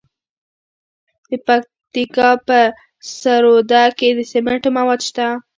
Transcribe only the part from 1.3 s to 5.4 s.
پکتیکا په سروضه کې د سمنټو مواد شته.